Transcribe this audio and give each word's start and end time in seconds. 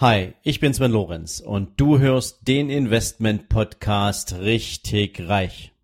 Hi, 0.00 0.32
ich 0.42 0.60
bin 0.60 0.72
Sven 0.72 0.92
Lorenz 0.92 1.40
und 1.40 1.78
du 1.78 1.98
hörst 1.98 2.48
den 2.48 2.70
Investment 2.70 3.50
Podcast 3.50 4.32
richtig 4.40 5.28
reich. 5.28 5.74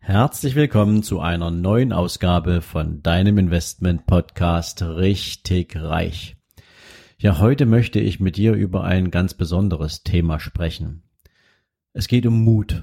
Herzlich 0.00 0.54
willkommen 0.54 1.02
zu 1.02 1.20
einer 1.20 1.50
neuen 1.50 1.94
Ausgabe 1.94 2.60
von 2.60 3.02
deinem 3.02 3.38
Investment 3.38 4.04
Podcast 4.04 4.82
richtig 4.82 5.76
reich. 5.76 6.36
Ja, 7.22 7.38
heute 7.38 7.66
möchte 7.66 8.00
ich 8.00 8.18
mit 8.18 8.36
dir 8.36 8.54
über 8.54 8.82
ein 8.82 9.12
ganz 9.12 9.34
besonderes 9.34 10.02
Thema 10.02 10.40
sprechen. 10.40 11.04
Es 11.92 12.08
geht 12.08 12.26
um 12.26 12.42
Mut. 12.42 12.82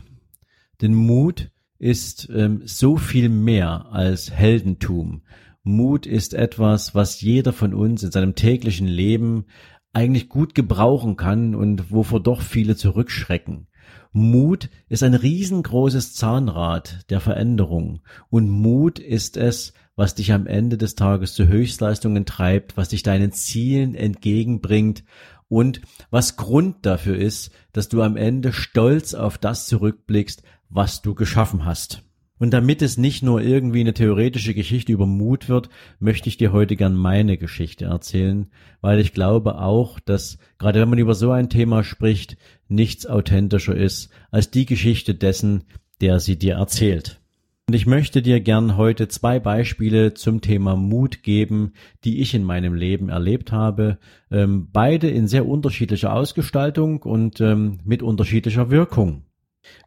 Denn 0.81 0.93
Mut 0.93 1.51
ist 1.77 2.29
ähm, 2.33 2.61
so 2.63 2.95
viel 2.95 3.27
mehr 3.27 3.87
als 3.91 4.31
Heldentum. 4.31 5.23
Mut 5.63 6.05
ist 6.05 6.33
etwas, 6.33 6.95
was 6.95 7.19
jeder 7.19 7.51
von 7.51 7.73
uns 7.73 8.01
in 8.01 8.11
seinem 8.11 8.33
täglichen 8.33 8.87
Leben 8.87 9.43
eigentlich 9.91 10.29
gut 10.29 10.55
gebrauchen 10.55 11.17
kann 11.17 11.53
und 11.53 11.91
wovor 11.91 12.23
doch 12.23 12.41
viele 12.41 12.77
zurückschrecken. 12.77 13.67
Mut 14.13 14.69
ist 14.87 15.03
ein 15.03 15.15
riesengroßes 15.15 16.13
Zahnrad 16.13 17.09
der 17.09 17.19
Veränderung 17.19 18.03
und 18.29 18.47
Mut 18.47 18.99
ist 18.99 19.35
es, 19.35 19.73
was 19.99 20.15
dich 20.15 20.31
am 20.31 20.47
Ende 20.47 20.77
des 20.77 20.95
Tages 20.95 21.33
zu 21.33 21.49
Höchstleistungen 21.49 22.25
treibt, 22.25 22.77
was 22.77 22.87
dich 22.87 23.03
deinen 23.03 23.33
Zielen 23.33 23.95
entgegenbringt 23.95 25.03
und 25.49 25.81
was 26.09 26.37
Grund 26.37 26.85
dafür 26.85 27.17
ist, 27.17 27.51
dass 27.73 27.89
du 27.89 28.01
am 28.01 28.15
Ende 28.15 28.53
stolz 28.53 29.13
auf 29.13 29.37
das 29.37 29.67
zurückblickst, 29.67 30.41
was 30.69 31.01
du 31.01 31.15
geschaffen 31.15 31.65
hast. 31.65 32.01
Und 32.37 32.51
damit 32.51 32.81
es 32.81 32.97
nicht 32.97 33.23
nur 33.23 33.41
irgendwie 33.41 33.81
eine 33.81 33.93
theoretische 33.93 34.53
Geschichte 34.53 34.93
über 34.93 35.05
Mut 35.05 35.49
wird, 35.49 35.67
möchte 35.99 36.29
ich 36.29 36.37
dir 36.37 36.53
heute 36.53 36.77
gern 36.77 36.95
meine 36.95 37.37
Geschichte 37.37 37.83
erzählen, 37.83 38.47
weil 38.79 38.99
ich 38.99 39.11
glaube 39.11 39.59
auch, 39.59 39.99
dass 39.99 40.37
gerade 40.59 40.79
wenn 40.79 40.89
man 40.89 40.99
über 40.99 41.13
so 41.13 41.31
ein 41.31 41.49
Thema 41.49 41.83
spricht, 41.83 42.37
nichts 42.69 43.05
authentischer 43.05 43.75
ist 43.75 44.11
als 44.31 44.49
die 44.49 44.65
Geschichte 44.65 45.13
dessen, 45.13 45.65
der 45.99 46.21
sie 46.21 46.39
dir 46.39 46.53
erzählt. 46.53 47.18
Und 47.69 47.75
ich 47.75 47.85
möchte 47.85 48.23
dir 48.23 48.39
gern 48.39 48.77
heute 48.77 49.09
zwei 49.09 49.39
Beispiele 49.39 50.15
zum 50.15 50.41
Thema 50.41 50.75
Mut 50.75 51.21
geben, 51.21 51.73
die 52.03 52.19
ich 52.19 52.33
in 52.33 52.43
meinem 52.43 52.73
Leben 52.73 53.09
erlebt 53.09 53.51
habe. 53.51 53.99
Ähm, 54.31 54.69
beide 54.73 55.07
in 55.07 55.27
sehr 55.27 55.47
unterschiedlicher 55.47 56.11
Ausgestaltung 56.11 57.03
und 57.03 57.41
ähm, 57.41 57.77
mit 57.83 58.01
unterschiedlicher 58.01 58.71
Wirkung. 58.71 59.21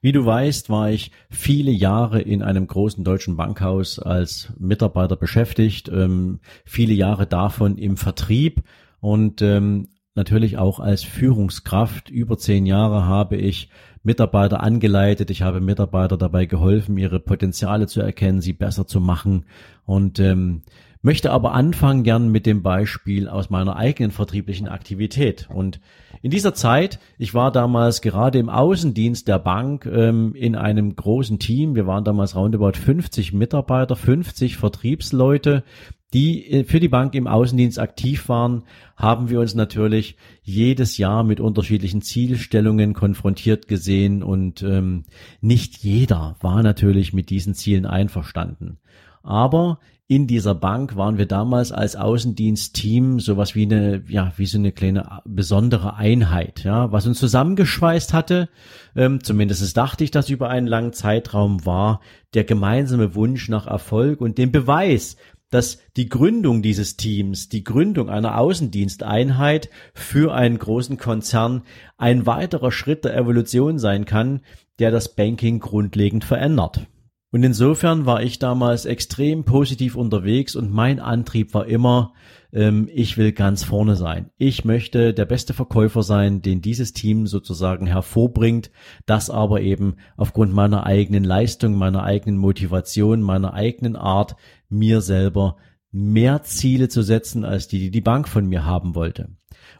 Wie 0.00 0.12
du 0.12 0.24
weißt, 0.24 0.70
war 0.70 0.92
ich 0.92 1.10
viele 1.28 1.72
Jahre 1.72 2.20
in 2.20 2.40
einem 2.42 2.68
großen 2.68 3.02
deutschen 3.02 3.36
Bankhaus 3.36 3.98
als 3.98 4.52
Mitarbeiter 4.60 5.16
beschäftigt, 5.16 5.88
ähm, 5.88 6.38
viele 6.64 6.94
Jahre 6.94 7.26
davon 7.26 7.78
im 7.78 7.96
Vertrieb 7.96 8.62
und 9.00 9.42
ähm, 9.42 9.88
natürlich 10.14 10.58
auch 10.58 10.80
als 10.80 11.02
Führungskraft. 11.02 12.10
Über 12.10 12.38
zehn 12.38 12.66
Jahre 12.66 13.06
habe 13.06 13.36
ich 13.36 13.68
Mitarbeiter 14.02 14.62
angeleitet, 14.62 15.30
ich 15.30 15.42
habe 15.42 15.60
Mitarbeiter 15.60 16.16
dabei 16.16 16.46
geholfen, 16.46 16.98
ihre 16.98 17.20
Potenziale 17.20 17.86
zu 17.86 18.00
erkennen, 18.00 18.40
sie 18.40 18.52
besser 18.52 18.86
zu 18.86 19.00
machen 19.00 19.44
und 19.84 20.18
ähm, 20.18 20.62
möchte 21.02 21.30
aber 21.30 21.52
anfangen 21.52 22.02
gern 22.02 22.28
mit 22.28 22.46
dem 22.46 22.62
Beispiel 22.62 23.28
aus 23.28 23.50
meiner 23.50 23.76
eigenen 23.76 24.10
vertrieblichen 24.10 24.68
Aktivität. 24.68 25.48
Und 25.52 25.80
in 26.20 26.30
dieser 26.30 26.54
Zeit, 26.54 27.00
ich 27.18 27.34
war 27.34 27.50
damals 27.50 28.00
gerade 28.00 28.38
im 28.38 28.48
Außendienst 28.48 29.26
der 29.26 29.38
Bank 29.38 29.86
ähm, 29.86 30.34
in 30.34 30.54
einem 30.56 30.94
großen 30.94 31.38
Team. 31.38 31.74
Wir 31.74 31.86
waren 31.86 32.04
damals 32.04 32.36
roundabout 32.36 32.78
50 32.78 33.32
Mitarbeiter, 33.32 33.96
50 33.96 34.56
Vertriebsleute, 34.56 35.64
die 36.12 36.50
äh, 36.50 36.64
für 36.64 36.80
die 36.80 36.88
Bank 36.88 37.14
im 37.14 37.26
Außendienst 37.26 37.78
aktiv 37.78 38.28
waren, 38.28 38.64
haben 38.96 39.30
wir 39.30 39.40
uns 39.40 39.54
natürlich 39.54 40.16
jedes 40.42 40.98
Jahr 40.98 41.24
mit 41.24 41.40
unterschiedlichen 41.40 42.02
Zielstellungen 42.02 42.94
konfrontiert 42.94 43.68
gesehen 43.68 44.22
und 44.22 44.62
ähm, 44.62 45.04
nicht 45.40 45.78
jeder 45.78 46.36
war 46.40 46.62
natürlich 46.62 47.12
mit 47.12 47.30
diesen 47.30 47.54
Zielen 47.54 47.86
einverstanden. 47.86 48.78
Aber 49.22 49.78
in 50.08 50.26
dieser 50.26 50.54
Bank 50.54 50.96
waren 50.96 51.16
wir 51.16 51.24
damals 51.24 51.72
als 51.72 51.96
Außendienstteam 51.96 53.18
sowas 53.18 53.54
wie 53.54 53.62
eine, 53.62 54.02
ja, 54.08 54.30
wie 54.36 54.44
so 54.44 54.58
eine 54.58 54.70
kleine 54.70 55.20
besondere 55.24 55.94
Einheit, 55.94 56.64
ja, 56.64 56.92
was 56.92 57.06
uns 57.06 57.18
zusammengeschweißt 57.18 58.12
hatte. 58.12 58.50
Ähm, 58.94 59.24
zumindest 59.24 59.74
dachte 59.74 60.04
ich, 60.04 60.10
dass 60.10 60.28
über 60.28 60.50
einen 60.50 60.66
langen 60.66 60.92
Zeitraum 60.92 61.64
war 61.64 62.00
der 62.34 62.44
gemeinsame 62.44 63.14
Wunsch 63.14 63.48
nach 63.48 63.66
Erfolg 63.66 64.20
und 64.20 64.36
dem 64.36 64.52
Beweis, 64.52 65.16
dass 65.52 65.78
die 65.96 66.08
Gründung 66.08 66.62
dieses 66.62 66.96
Teams, 66.96 67.48
die 67.48 67.62
Gründung 67.62 68.08
einer 68.08 68.38
Außendiensteinheit 68.38 69.68
für 69.94 70.34
einen 70.34 70.58
großen 70.58 70.96
Konzern 70.96 71.62
ein 71.98 72.26
weiterer 72.26 72.72
Schritt 72.72 73.04
der 73.04 73.14
Evolution 73.16 73.78
sein 73.78 74.06
kann, 74.06 74.40
der 74.78 74.90
das 74.90 75.14
Banking 75.14 75.60
grundlegend 75.60 76.24
verändert. 76.24 76.86
Und 77.34 77.44
insofern 77.44 78.04
war 78.04 78.22
ich 78.22 78.38
damals 78.38 78.84
extrem 78.84 79.44
positiv 79.44 79.94
unterwegs 79.96 80.54
und 80.54 80.70
mein 80.70 81.00
Antrieb 81.00 81.54
war 81.54 81.66
immer, 81.66 82.12
ähm, 82.52 82.90
ich 82.92 83.16
will 83.16 83.32
ganz 83.32 83.64
vorne 83.64 83.96
sein. 83.96 84.30
Ich 84.36 84.66
möchte 84.66 85.14
der 85.14 85.24
beste 85.24 85.54
Verkäufer 85.54 86.02
sein, 86.02 86.42
den 86.42 86.60
dieses 86.60 86.92
Team 86.92 87.26
sozusagen 87.26 87.86
hervorbringt, 87.86 88.70
das 89.06 89.30
aber 89.30 89.62
eben 89.62 89.96
aufgrund 90.18 90.52
meiner 90.52 90.84
eigenen 90.84 91.24
Leistung, 91.24 91.74
meiner 91.74 92.02
eigenen 92.02 92.36
Motivation, 92.36 93.22
meiner 93.22 93.54
eigenen 93.54 93.96
Art 93.96 94.36
mir 94.72 95.00
selber 95.00 95.56
mehr 95.92 96.42
Ziele 96.42 96.88
zu 96.88 97.02
setzen, 97.02 97.44
als 97.44 97.68
die, 97.68 97.78
die 97.78 97.90
die 97.90 98.00
Bank 98.00 98.28
von 98.28 98.46
mir 98.46 98.64
haben 98.64 98.94
wollte. 98.94 99.28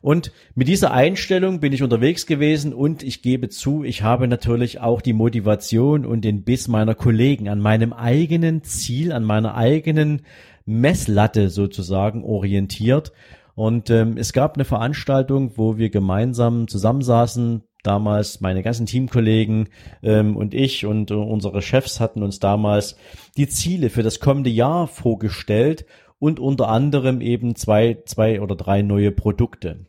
Und 0.03 0.33
mit 0.55 0.69
dieser 0.69 0.93
Einstellung 0.93 1.61
bin 1.61 1.73
ich 1.73 1.83
unterwegs 1.83 2.27
gewesen 2.27 2.75
und 2.75 3.03
ich 3.03 3.23
gebe 3.23 3.49
zu, 3.49 3.85
ich 3.85 4.03
habe 4.03 4.29
natürlich 4.29 4.81
auch 4.81 5.01
die 5.01 5.13
Motivation 5.13 6.05
und 6.05 6.25
den 6.25 6.45
Biss 6.45 6.69
meiner 6.69 6.95
Kollegen 6.95 7.49
an 7.49 7.61
meinem 7.61 7.93
eigenen 7.93 8.63
Ziel, 8.63 9.13
an 9.13 9.25
meiner 9.25 9.55
eigenen 9.55 10.23
Messlatte 10.67 11.51
sozusagen 11.51 12.25
orientiert. 12.25 13.13
Und 13.55 13.91
ähm, 13.91 14.17
es 14.17 14.33
gab 14.33 14.55
eine 14.55 14.65
Veranstaltung, 14.65 15.53
wo 15.57 15.77
wir 15.77 15.91
gemeinsam 15.91 16.69
zusammensaßen. 16.69 17.63
Damals 17.83 18.41
meine 18.41 18.63
ganzen 18.63 18.87
Teamkollegen 18.87 19.69
ähm, 20.03 20.37
und 20.37 20.55
ich 20.55 20.87
und 20.87 21.11
äh, 21.11 21.15
unsere 21.15 21.63
Chefs 21.63 21.99
hatten 21.99 22.23
uns 22.23 22.39
damals 22.39 22.97
die 23.37 23.49
Ziele 23.49 23.91
für 23.91 24.05
das 24.05 24.21
kommende 24.21 24.51
Jahr 24.51 24.87
vorgestellt 24.87 25.85
und 26.21 26.39
unter 26.39 26.69
anderem 26.69 27.21
eben 27.21 27.57
zwei, 27.57 27.99
zwei 28.05 28.41
oder 28.41 28.55
drei 28.55 28.83
neue 28.83 29.11
Produkte. 29.11 29.87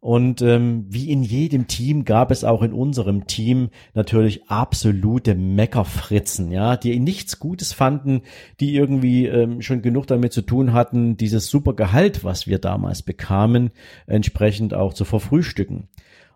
Und 0.00 0.42
ähm, 0.42 0.86
wie 0.88 1.10
in 1.10 1.22
jedem 1.22 1.68
Team 1.68 2.04
gab 2.04 2.30
es 2.30 2.44
auch 2.44 2.62
in 2.62 2.72
unserem 2.72 3.26
Team 3.26 3.70
natürlich 3.94 4.48
absolute 4.48 5.34
Meckerfritzen, 5.34 6.52
ja, 6.52 6.76
die 6.76 6.98
nichts 7.00 7.40
Gutes 7.40 7.72
fanden, 7.72 8.22
die 8.60 8.74
irgendwie 8.74 9.26
ähm, 9.26 9.62
schon 9.62 9.82
genug 9.82 10.06
damit 10.06 10.32
zu 10.32 10.42
tun 10.42 10.72
hatten, 10.72 11.16
dieses 11.16 11.48
super 11.48 11.74
Gehalt, 11.74 12.22
was 12.22 12.46
wir 12.46 12.58
damals 12.58 13.02
bekamen, 13.02 13.70
entsprechend 14.06 14.74
auch 14.74 14.94
zu 14.94 15.04
verfrühstücken. 15.04 15.88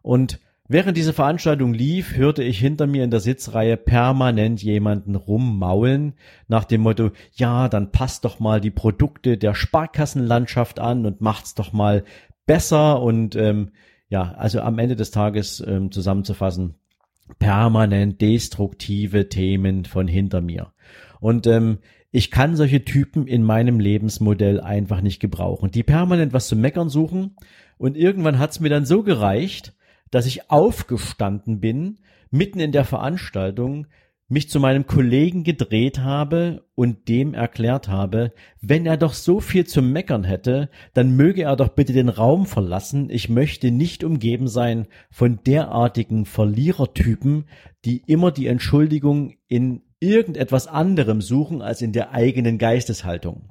Und 0.03 0.41
Während 0.73 0.97
diese 0.97 1.13
Veranstaltung 1.13 1.75
lief, 1.75 2.15
hörte 2.15 2.45
ich 2.45 2.61
hinter 2.61 2.87
mir 2.87 3.03
in 3.03 3.11
der 3.11 3.19
Sitzreihe 3.19 3.77
permanent 3.77 4.63
jemanden 4.63 5.17
rummaulen 5.17 6.13
nach 6.47 6.63
dem 6.63 6.83
Motto, 6.83 7.11
ja, 7.33 7.69
dann 7.69 7.91
passt 7.91 8.25
doch 8.25 8.39
mal 8.39 8.61
die 8.61 8.71
Produkte 8.71 9.37
der 9.37 9.57
Sparkassenlandschaft 9.57 10.79
an 10.79 11.07
und 11.07 11.21
macht's 11.21 11.57
doch 11.57 11.73
mal 11.73 12.05
besser 12.47 13.03
und 13.03 13.35
ähm, 13.35 13.71
ja, 14.11 14.31
also 14.39 14.61
am 14.61 14.79
Ende 14.79 14.95
des 14.95 15.11
Tages 15.11 15.61
ähm, 15.67 15.91
zusammenzufassen, 15.91 16.77
permanent 17.41 18.21
destruktive 18.21 19.29
Themen 19.29 19.87
von 19.87 20.07
hinter 20.07 20.41
mir. 20.41 20.73
Und 21.19 21.49
ähm, 21.49 21.79
ich 22.13 22.31
kann 22.31 22.55
solche 22.55 22.85
Typen 22.85 23.27
in 23.27 23.43
meinem 23.43 23.81
Lebensmodell 23.81 24.61
einfach 24.61 25.01
nicht 25.01 25.19
gebrauchen, 25.19 25.73
die 25.73 25.83
permanent 25.83 26.33
was 26.33 26.47
zu 26.47 26.55
meckern 26.55 26.91
suchen. 26.91 27.35
Und 27.77 27.97
irgendwann 27.97 28.39
hat's 28.39 28.61
mir 28.61 28.69
dann 28.69 28.87
so 28.87 29.03
gereicht, 29.03 29.75
dass 30.11 30.27
ich 30.27 30.51
aufgestanden 30.51 31.61
bin, 31.61 31.99
mitten 32.31 32.61
in 32.61 32.73
der 32.73 32.85
Veranstaltung, 32.85 33.87
mich 34.31 34.49
zu 34.49 34.61
meinem 34.61 34.87
Kollegen 34.87 35.43
gedreht 35.43 35.99
habe 35.99 36.65
und 36.77 37.09
dem 37.09 37.35
erklärt 37.35 37.89
habe, 37.89 38.33
wenn 38.61 38.87
er 38.87 38.97
doch 38.97 39.13
so 39.13 39.41
viel 39.41 39.67
zu 39.67 39.83
meckern 39.83 40.23
hätte, 40.23 40.71
dann 40.95 41.17
möge 41.17 41.43
er 41.43 41.57
doch 41.57 41.71
bitte 41.71 41.93
den 41.93 42.09
Raum 42.09 42.47
verlassen. 42.47 43.11
Ich 43.11 43.29
möchte 43.29 43.73
nicht 43.73 44.05
umgeben 44.05 44.47
sein 44.47 44.87
von 45.11 45.41
derartigen 45.45 46.27
Verlierertypen, 46.27 47.47
die 47.85 48.03
immer 48.07 48.31
die 48.31 48.47
Entschuldigung 48.47 49.35
in 49.49 49.83
irgendetwas 49.99 50.69
anderem 50.69 51.21
suchen 51.21 51.61
als 51.61 51.83
in 51.83 51.93
der 51.93 52.13
eigenen 52.13 52.57
Geisteshaltung. 52.57 53.51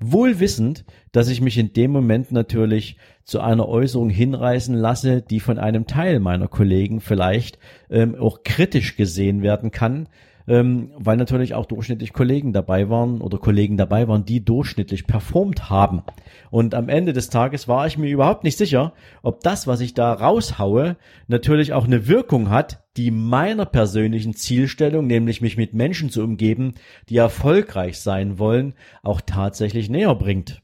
Wohl 0.00 0.40
wissend, 0.40 0.84
dass 1.12 1.28
ich 1.28 1.40
mich 1.40 1.58
in 1.58 1.72
dem 1.72 1.90
Moment 1.90 2.32
natürlich 2.32 2.96
zu 3.24 3.40
einer 3.40 3.68
Äußerung 3.68 4.10
hinreißen 4.10 4.74
lasse, 4.74 5.22
die 5.22 5.40
von 5.40 5.58
einem 5.58 5.86
Teil 5.86 6.20
meiner 6.20 6.48
Kollegen 6.48 7.00
vielleicht 7.00 7.58
ähm, 7.90 8.14
auch 8.14 8.42
kritisch 8.42 8.96
gesehen 8.96 9.42
werden 9.42 9.70
kann, 9.70 10.08
ähm, 10.46 10.90
weil 10.96 11.16
natürlich 11.16 11.54
auch 11.54 11.66
durchschnittlich 11.66 12.12
Kollegen 12.12 12.52
dabei 12.52 12.88
waren 12.88 13.20
oder 13.20 13.38
Kollegen 13.38 13.76
dabei 13.76 14.08
waren, 14.08 14.24
die 14.24 14.44
durchschnittlich 14.44 15.06
performt 15.06 15.70
haben. 15.70 16.02
Und 16.50 16.74
am 16.74 16.88
Ende 16.88 17.12
des 17.12 17.30
Tages 17.30 17.68
war 17.68 17.86
ich 17.86 17.98
mir 17.98 18.10
überhaupt 18.10 18.44
nicht 18.44 18.58
sicher, 18.58 18.92
ob 19.22 19.40
das, 19.40 19.66
was 19.66 19.80
ich 19.80 19.94
da 19.94 20.12
raushaue, 20.12 20.96
natürlich 21.28 21.72
auch 21.72 21.84
eine 21.84 22.08
Wirkung 22.08 22.50
hat, 22.50 22.84
die 22.96 23.10
meiner 23.10 23.66
persönlichen 23.66 24.34
Zielstellung, 24.34 25.06
nämlich 25.06 25.40
mich 25.40 25.56
mit 25.56 25.74
Menschen 25.74 26.10
zu 26.10 26.22
umgeben, 26.22 26.74
die 27.08 27.16
erfolgreich 27.16 28.00
sein 28.00 28.38
wollen, 28.38 28.74
auch 29.02 29.20
tatsächlich 29.20 29.88
näher 29.90 30.14
bringt. 30.14 30.63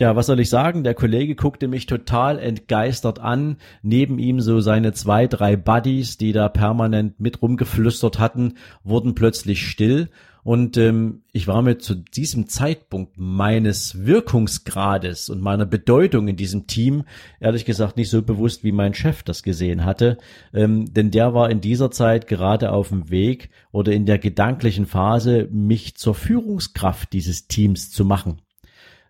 Ja, 0.00 0.16
was 0.16 0.28
soll 0.28 0.40
ich 0.40 0.48
sagen? 0.48 0.82
Der 0.82 0.94
Kollege 0.94 1.34
guckte 1.34 1.68
mich 1.68 1.84
total 1.84 2.38
entgeistert 2.38 3.18
an. 3.18 3.58
Neben 3.82 4.18
ihm 4.18 4.40
so 4.40 4.60
seine 4.60 4.94
zwei, 4.94 5.26
drei 5.26 5.56
Buddies, 5.56 6.16
die 6.16 6.32
da 6.32 6.48
permanent 6.48 7.20
mit 7.20 7.42
rumgeflüstert 7.42 8.18
hatten, 8.18 8.54
wurden 8.82 9.14
plötzlich 9.14 9.68
still. 9.68 10.08
Und 10.42 10.78
ähm, 10.78 11.20
ich 11.32 11.48
war 11.48 11.60
mir 11.60 11.76
zu 11.76 11.94
diesem 11.96 12.48
Zeitpunkt 12.48 13.18
meines 13.18 14.06
Wirkungsgrades 14.06 15.28
und 15.28 15.42
meiner 15.42 15.66
Bedeutung 15.66 16.28
in 16.28 16.36
diesem 16.36 16.66
Team 16.66 17.04
ehrlich 17.38 17.66
gesagt 17.66 17.98
nicht 17.98 18.08
so 18.08 18.22
bewusst, 18.22 18.64
wie 18.64 18.72
mein 18.72 18.94
Chef 18.94 19.22
das 19.22 19.42
gesehen 19.42 19.84
hatte. 19.84 20.16
Ähm, 20.54 20.94
denn 20.94 21.10
der 21.10 21.34
war 21.34 21.50
in 21.50 21.60
dieser 21.60 21.90
Zeit 21.90 22.26
gerade 22.26 22.72
auf 22.72 22.88
dem 22.88 23.10
Weg 23.10 23.50
oder 23.70 23.92
in 23.92 24.06
der 24.06 24.18
gedanklichen 24.18 24.86
Phase, 24.86 25.46
mich 25.52 25.96
zur 25.96 26.14
Führungskraft 26.14 27.12
dieses 27.12 27.48
Teams 27.48 27.90
zu 27.90 28.06
machen 28.06 28.40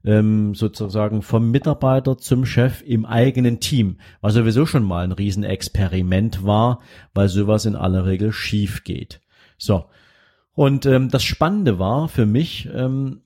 ähm, 0.04 0.54
sozusagen 0.54 1.22
vom 1.22 1.50
Mitarbeiter 1.50 2.16
zum 2.16 2.44
Chef 2.44 2.82
im 2.82 3.04
eigenen 3.04 3.60
Team, 3.60 3.98
was 4.20 4.34
sowieso 4.34 4.66
schon 4.66 4.84
mal 4.84 5.04
ein 5.04 5.12
Riesenexperiment 5.12 6.44
war, 6.44 6.80
weil 7.14 7.28
sowas 7.28 7.66
in 7.66 7.76
aller 7.76 8.06
Regel 8.06 8.32
schief 8.32 8.84
geht. 8.84 9.20
So. 9.58 9.86
Und 10.52 10.86
ähm, 10.86 11.08
das 11.10 11.22
Spannende 11.22 11.78
war 11.78 12.08
für 12.08 12.26
mich, 12.26 12.68
ähm, 12.74 13.22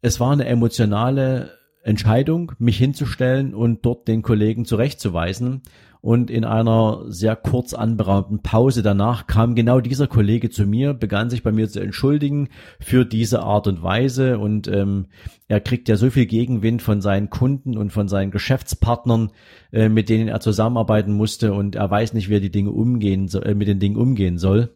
es 0.00 0.18
war 0.18 0.32
eine 0.32 0.46
emotionale 0.46 1.52
Entscheidung, 1.82 2.52
mich 2.58 2.78
hinzustellen 2.78 3.54
und 3.54 3.84
dort 3.84 4.08
den 4.08 4.22
Kollegen 4.22 4.64
zurechtzuweisen. 4.64 5.62
Und 6.02 6.32
in 6.32 6.44
einer 6.44 7.04
sehr 7.06 7.36
kurz 7.36 7.74
anberaumten 7.74 8.42
Pause 8.42 8.82
danach 8.82 9.28
kam 9.28 9.54
genau 9.54 9.78
dieser 9.78 10.08
Kollege 10.08 10.50
zu 10.50 10.66
mir, 10.66 10.94
begann 10.94 11.30
sich 11.30 11.44
bei 11.44 11.52
mir 11.52 11.68
zu 11.68 11.78
entschuldigen 11.78 12.48
für 12.80 13.04
diese 13.04 13.44
Art 13.44 13.68
und 13.68 13.84
Weise. 13.84 14.40
Und 14.40 14.66
ähm, 14.66 15.06
er 15.46 15.60
kriegt 15.60 15.88
ja 15.88 15.94
so 15.94 16.10
viel 16.10 16.26
Gegenwind 16.26 16.82
von 16.82 17.00
seinen 17.00 17.30
Kunden 17.30 17.76
und 17.76 17.92
von 17.92 18.08
seinen 18.08 18.32
Geschäftspartnern, 18.32 19.30
äh, 19.70 19.88
mit 19.88 20.08
denen 20.08 20.26
er 20.26 20.40
zusammenarbeiten 20.40 21.12
musste. 21.12 21.52
Und 21.52 21.76
er 21.76 21.88
weiß 21.88 22.14
nicht, 22.14 22.28
wie 22.28 22.34
er 22.34 22.40
die 22.40 22.50
Dinge 22.50 22.72
umgehen, 22.72 23.30
äh, 23.40 23.54
mit 23.54 23.68
den 23.68 23.78
Dingen 23.78 23.96
umgehen 23.96 24.38
soll. 24.38 24.74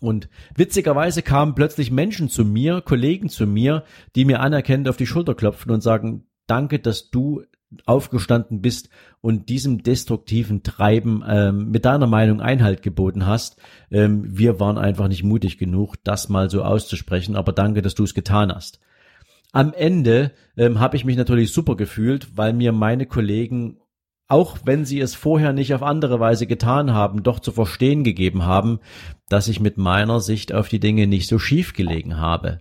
Und 0.00 0.28
witzigerweise 0.54 1.22
kamen 1.22 1.54
plötzlich 1.54 1.90
Menschen 1.90 2.28
zu 2.28 2.44
mir, 2.44 2.82
Kollegen 2.82 3.30
zu 3.30 3.46
mir, 3.46 3.84
die 4.14 4.26
mir 4.26 4.40
anerkennend 4.40 4.88
auf 4.88 4.98
die 4.98 5.06
Schulter 5.06 5.34
klopfen 5.34 5.70
und 5.72 5.82
sagen, 5.82 6.26
danke, 6.50 6.78
dass 6.78 7.10
du 7.10 7.42
aufgestanden 7.86 8.60
bist 8.60 8.88
und 9.20 9.48
diesem 9.48 9.82
destruktiven 9.82 10.62
Treiben 10.62 11.22
ähm, 11.26 11.70
mit 11.70 11.84
deiner 11.84 12.06
Meinung 12.06 12.40
Einhalt 12.40 12.82
geboten 12.82 13.26
hast. 13.26 13.60
Ähm, 13.90 14.24
wir 14.26 14.58
waren 14.58 14.78
einfach 14.78 15.08
nicht 15.08 15.22
mutig 15.22 15.58
genug, 15.58 15.96
das 16.02 16.28
mal 16.28 16.50
so 16.50 16.62
auszusprechen, 16.64 17.36
aber 17.36 17.52
danke, 17.52 17.82
dass 17.82 17.94
du 17.94 18.04
es 18.04 18.14
getan 18.14 18.52
hast. 18.52 18.80
Am 19.52 19.72
Ende 19.72 20.32
ähm, 20.56 20.80
habe 20.80 20.96
ich 20.96 21.04
mich 21.04 21.16
natürlich 21.16 21.52
super 21.52 21.76
gefühlt, 21.76 22.36
weil 22.36 22.52
mir 22.52 22.72
meine 22.72 23.06
Kollegen, 23.06 23.78
auch 24.28 24.58
wenn 24.64 24.84
sie 24.84 25.00
es 25.00 25.14
vorher 25.14 25.52
nicht 25.52 25.74
auf 25.74 25.82
andere 25.82 26.20
Weise 26.20 26.46
getan 26.46 26.92
haben, 26.92 27.22
doch 27.22 27.40
zu 27.40 27.52
verstehen 27.52 28.04
gegeben 28.04 28.44
haben, 28.44 28.78
dass 29.28 29.48
ich 29.48 29.60
mit 29.60 29.76
meiner 29.76 30.20
Sicht 30.20 30.52
auf 30.52 30.68
die 30.68 30.80
Dinge 30.80 31.06
nicht 31.06 31.28
so 31.28 31.38
schief 31.38 31.72
gelegen 31.72 32.18
habe. 32.18 32.60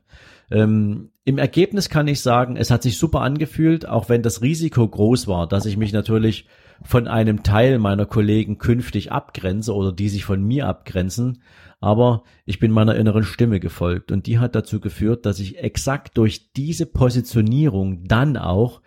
Ähm, 0.52 1.12
Im 1.26 1.38
Ergebnis 1.38 1.90
kann 1.90 2.08
ich 2.08 2.22
sagen, 2.22 2.56
es 2.56 2.72
hat 2.72 2.84
sich 2.84 2.98
super 2.98 3.22
angefühlt, 3.22 3.88
auch 3.88 4.10
wenn 4.10 4.24
das 4.24 4.42
Risiko 4.42 4.88
groß 4.88 5.28
war, 5.28 5.48
dass 5.48 5.66
ich 5.66 5.78
mich 5.78 5.94
natürlich 5.94 6.48
von 6.84 7.08
einem 7.08 7.44
Teil 7.44 7.78
meiner 7.78 8.06
Kollegen 8.06 8.58
künftig 8.58 9.12
abgrenze 9.12 9.74
oder 9.76 9.92
die 9.92 10.10
sich 10.10 10.26
von 10.26 10.42
mir 10.44 10.68
abgrenzen. 10.68 11.42
Aber 11.82 12.24
ich 12.46 12.60
bin 12.60 12.72
meiner 12.72 12.96
inneren 12.96 13.24
Stimme 13.24 13.60
gefolgt 13.60 14.12
und 14.12 14.28
die 14.28 14.40
hat 14.40 14.56
dazu 14.56 14.80
geführt, 14.80 15.26
dass 15.26 15.40
ich 15.40 15.60
exakt 15.60 16.18
durch 16.18 16.52
diese 16.54 16.86
Positionierung 16.86 18.04
dann 18.06 18.36
auch, 18.36 18.82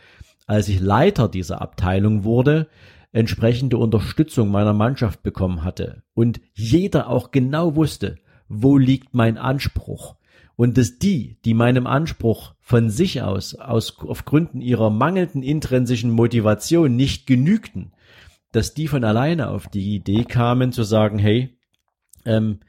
als 0.46 0.68
ich 0.68 0.80
Leiter 0.80 1.28
dieser 1.28 1.62
Abteilung 1.62 2.24
wurde, 2.24 2.68
entsprechende 3.12 3.76
Unterstützung 3.76 4.50
meiner 4.50 4.72
Mannschaft 4.72 5.22
bekommen 5.22 5.64
hatte 5.64 6.02
und 6.14 6.40
jeder 6.54 7.08
auch 7.08 7.30
genau 7.30 7.76
wusste, 7.76 8.16
wo 8.48 8.78
liegt 8.78 9.14
mein 9.14 9.38
Anspruch, 9.38 10.16
und 10.62 10.78
dass 10.78 10.96
die, 11.00 11.38
die 11.44 11.54
meinem 11.54 11.88
Anspruch 11.88 12.54
von 12.60 12.88
sich 12.88 13.20
aus, 13.20 13.56
aus 13.56 13.98
auf 13.98 14.24
Gründen 14.24 14.60
ihrer 14.60 14.90
mangelnden 14.90 15.42
intrinsischen 15.42 16.12
Motivation 16.12 16.94
nicht 16.94 17.26
genügten, 17.26 17.90
dass 18.52 18.72
die 18.72 18.86
von 18.86 19.02
alleine 19.02 19.48
auf 19.48 19.66
die 19.66 19.96
Idee 19.96 20.22
kamen 20.22 20.70
zu 20.70 20.84
sagen, 20.84 21.18
hey, 21.18 21.58
ähm, 22.24 22.60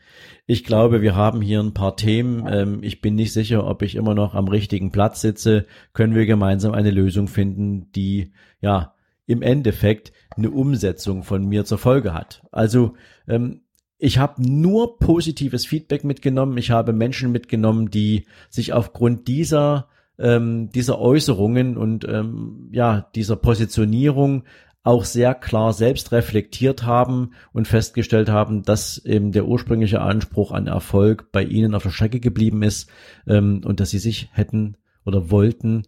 ich 0.47 0.63
glaube, 0.63 1.03
wir 1.03 1.13
haben 1.15 1.39
hier 1.39 1.59
ein 1.59 1.75
paar 1.75 1.95
Themen. 1.95 2.47
Ähm, 2.51 2.79
ich 2.81 2.99
bin 2.99 3.13
nicht 3.13 3.31
sicher, 3.31 3.67
ob 3.67 3.83
ich 3.83 3.93
immer 3.93 4.15
noch 4.15 4.33
am 4.33 4.47
richtigen 4.47 4.91
Platz 4.91 5.21
sitze. 5.21 5.67
Können 5.93 6.15
wir 6.15 6.25
gemeinsam 6.25 6.73
eine 6.73 6.89
Lösung 6.89 7.27
finden, 7.27 7.91
die 7.91 8.33
ja 8.59 8.95
im 9.27 9.43
Endeffekt 9.43 10.13
eine 10.35 10.49
Umsetzung 10.49 11.21
von 11.21 11.45
mir 11.45 11.63
zur 11.63 11.77
Folge 11.77 12.15
hat. 12.15 12.41
Also 12.51 12.95
ähm, 13.27 13.61
ich 14.03 14.17
habe 14.17 14.41
nur 14.45 14.99
positives 14.99 15.65
Feedback 15.65 16.03
mitgenommen. 16.03 16.57
Ich 16.57 16.71
habe 16.71 16.91
Menschen 16.91 17.31
mitgenommen, 17.31 17.89
die 17.89 18.25
sich 18.49 18.73
aufgrund 18.73 19.29
dieser 19.29 19.87
ähm, 20.19 20.69
dieser 20.71 20.99
Äußerungen 20.99 21.77
und 21.77 22.05
ähm, 22.05 22.67
ja 22.71 23.09
dieser 23.15 23.37
Positionierung 23.37 24.43
auch 24.83 25.05
sehr 25.05 25.33
klar 25.33 25.71
selbst 25.71 26.11
reflektiert 26.11 26.83
haben 26.83 27.31
und 27.53 27.69
festgestellt 27.69 28.27
haben, 28.27 28.63
dass 28.63 28.97
eben 29.05 29.31
der 29.31 29.47
ursprüngliche 29.47 30.01
Anspruch 30.01 30.51
an 30.51 30.67
Erfolg 30.67 31.31
bei 31.31 31.41
ihnen 31.45 31.73
auf 31.73 31.83
der 31.83 31.91
Strecke 31.91 32.19
geblieben 32.19 32.61
ist 32.61 32.89
ähm, 33.25 33.61
und 33.63 33.79
dass 33.79 33.91
sie 33.91 33.99
sich 33.99 34.27
hätten 34.33 34.75
oder 35.05 35.31
wollten 35.31 35.83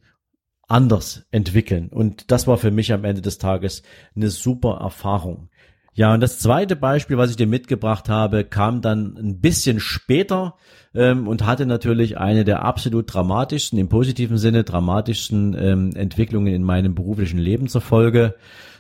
anders 0.70 1.26
entwickeln. 1.32 1.90
Und 1.90 2.32
das 2.32 2.48
war 2.48 2.58
für 2.58 2.72
mich 2.72 2.94
am 2.94 3.04
Ende 3.04 3.22
des 3.22 3.40
Tages 3.40 3.84
eine 4.16 4.30
super 4.30 4.78
Erfahrung. 4.80 5.50
Ja, 5.98 6.14
und 6.14 6.20
das 6.20 6.40
zweite 6.40 6.76
Beispiel, 6.76 7.18
was 7.18 7.30
ich 7.30 7.38
dir 7.38 7.48
mitgebracht 7.48 8.10
habe, 8.10 8.44
kam 8.44 8.82
dann 8.82 9.16
ein 9.18 9.40
bisschen 9.40 9.80
später 9.80 10.56
ähm, 10.94 11.26
und 11.26 11.46
hatte 11.46 11.66
natürlich 11.66 12.18
eine 12.18 12.44
der 12.44 12.64
absolut 12.64 13.14
dramatischsten, 13.14 13.80
im 13.80 13.88
positiven 13.88 14.38
Sinne 14.38 14.66
dramatischsten 14.66 15.56
ähm, 15.58 15.96
Entwicklungen 15.96 16.54
in 16.54 16.64
meinem 16.64 16.96
beruflichen 16.96 17.40
Leben 17.40 17.70
zur 17.70 17.80
Folge. 17.80 18.36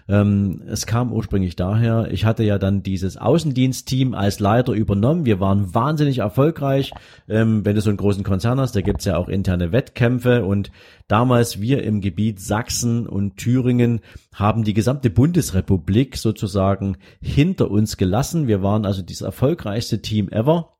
Ähm, 0.08 0.62
es 0.68 0.86
kam 0.86 1.12
ursprünglich 1.12 1.56
daher, 1.56 2.10
ich 2.12 2.26
hatte 2.26 2.44
ja 2.44 2.60
dann 2.60 2.84
dieses 2.84 3.18
Außendienstteam 3.18 4.14
als 4.14 4.40
Leiter 4.40 4.74
übernommen. 4.74 5.26
Wir 5.26 5.40
waren 5.40 5.74
wahnsinnig 5.74 6.20
erfolgreich. 6.20 6.92
Ähm, 7.28 7.66
wenn 7.66 7.76
du 7.76 7.82
so 7.82 7.90
einen 7.90 7.98
großen 7.98 8.24
Konzern 8.24 8.60
hast, 8.60 8.76
da 8.76 8.82
gibt's 8.82 9.06
ja 9.06 9.18
auch 9.18 9.30
interne 9.30 9.72
Wettkämpfe 9.72 10.46
und 10.46 10.72
damals 11.08 11.60
wir 11.60 11.84
im 11.84 12.02
Gebiet 12.02 12.40
Sachsen 12.40 13.08
und 13.08 13.38
Thüringen 13.38 14.02
haben 14.34 14.64
die 14.64 14.76
gesamte 14.76 15.10
Bundesrepublik 15.10 16.18
sozusagen 16.18 16.98
hinter 17.20 17.72
uns 17.72 17.98
gelassen. 17.98 18.48
Wir 18.48 18.62
waren 18.62 18.86
also 18.86 19.02
das 19.02 19.22
erfolgreichste 19.22 20.02
Team 20.02 20.30
ever. 20.30 20.76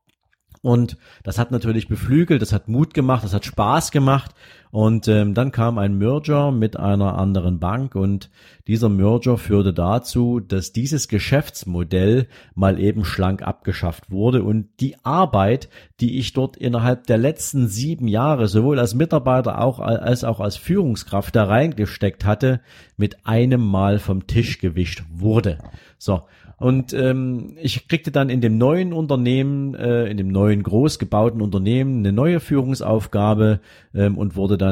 Und 0.62 0.98
das 1.22 1.38
hat 1.38 1.52
natürlich 1.52 1.88
beflügelt, 1.88 2.42
das 2.42 2.52
hat 2.52 2.68
Mut 2.68 2.96
gemacht, 2.96 3.24
das 3.24 3.36
hat 3.36 3.46
Spaß 3.46 3.92
gemacht. 3.92 4.32
Und 4.76 5.08
ähm, 5.08 5.34
dann 5.34 5.54
kam 5.54 5.78
ein 5.78 5.98
Merger 5.98 6.52
mit 6.52 6.76
einer 6.76 7.18
anderen 7.18 7.60
Bank 7.62 7.96
und 7.96 8.30
dieser 8.68 8.90
Merger 8.90 9.38
führte 9.38 9.74
dazu, 9.74 10.42
dass 10.42 10.74
dieses 10.74 11.08
Geschäftsmodell 11.08 12.28
mal 12.56 12.78
eben 12.78 13.06
schlank 13.06 13.42
abgeschafft 13.42 14.12
wurde 14.12 14.44
und 14.44 14.68
die 14.82 14.98
Arbeit, 15.06 15.70
die 16.02 16.20
ich 16.20 16.34
dort 16.34 16.58
innerhalb 16.58 17.08
der 17.08 17.18
letzten 17.18 17.70
sieben 17.70 18.10
Jahre 18.10 18.50
sowohl 18.50 18.78
als 18.78 18.96
Mitarbeiter 18.96 19.62
auch 19.62 19.80
als 19.80 20.26
auch 20.26 20.42
als 20.42 20.58
Führungskraft 20.58 21.34
da 21.38 21.46
reingesteckt 21.46 22.26
hatte, 22.26 22.60
mit 22.98 23.26
einem 23.26 23.66
Mal 23.66 23.98
vom 23.98 24.28
Tisch 24.28 24.60
gewischt 24.60 25.04
wurde. 25.10 25.58
So, 25.98 26.24
und 26.58 26.94
ähm, 26.94 27.58
ich 27.62 27.88
kriegte 27.88 28.12
dann 28.12 28.30
in 28.30 28.40
dem 28.40 28.58
neuen 28.58 28.94
Unternehmen, 28.94 29.76
äh, 29.76 30.06
in 30.06 30.16
dem 30.16 30.30
neuen 30.30 30.64
groß 30.64 31.00
Unternehmen 31.42 32.00
eine 32.00 32.14
neue 32.14 32.40
Führungsaufgabe 32.40 33.60
ähm, 33.94 34.18
und 34.18 34.38
wurde 34.38 34.58
dann 34.58 34.65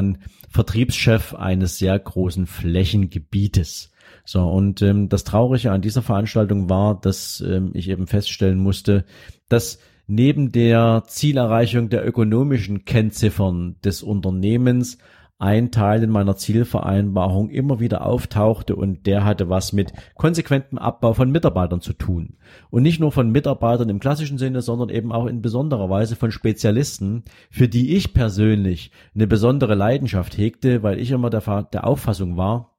Vertriebschef 0.50 1.34
eines 1.34 1.78
sehr 1.78 1.98
großen 1.98 2.46
Flächengebietes. 2.46 3.90
So, 4.24 4.42
und 4.42 4.80
ähm, 4.82 5.08
das 5.08 5.24
Traurige 5.24 5.70
an 5.70 5.82
dieser 5.82 6.02
Veranstaltung 6.02 6.70
war, 6.70 6.98
dass 7.00 7.42
ähm, 7.46 7.72
ich 7.74 7.88
eben 7.88 8.06
feststellen 8.06 8.58
musste, 8.58 9.04
dass 9.48 9.78
neben 10.06 10.52
der 10.52 11.04
Zielerreichung 11.06 11.88
der 11.88 12.06
ökonomischen 12.06 12.84
Kennziffern 12.84 13.76
des 13.84 14.02
Unternehmens 14.02 14.98
ein 15.38 15.70
Teil 15.70 16.02
in 16.02 16.10
meiner 16.10 16.36
Zielvereinbarung 16.36 17.50
immer 17.50 17.80
wieder 17.80 18.06
auftauchte 18.06 18.76
und 18.76 19.06
der 19.06 19.24
hatte 19.24 19.48
was 19.48 19.72
mit 19.72 19.92
konsequentem 20.14 20.78
Abbau 20.78 21.12
von 21.12 21.30
Mitarbeitern 21.30 21.80
zu 21.80 21.92
tun. 21.92 22.36
Und 22.70 22.82
nicht 22.82 23.00
nur 23.00 23.10
von 23.10 23.30
Mitarbeitern 23.30 23.88
im 23.88 24.00
klassischen 24.00 24.38
Sinne, 24.38 24.62
sondern 24.62 24.90
eben 24.90 25.12
auch 25.12 25.26
in 25.26 25.42
besonderer 25.42 25.90
Weise 25.90 26.16
von 26.16 26.30
Spezialisten, 26.30 27.24
für 27.50 27.68
die 27.68 27.96
ich 27.96 28.14
persönlich 28.14 28.92
eine 29.14 29.26
besondere 29.26 29.74
Leidenschaft 29.74 30.38
hegte, 30.38 30.82
weil 30.82 31.00
ich 31.00 31.10
immer 31.10 31.30
der, 31.30 31.64
der 31.64 31.86
Auffassung 31.86 32.36
war, 32.36 32.73